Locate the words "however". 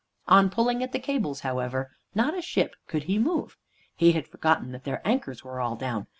1.41-1.91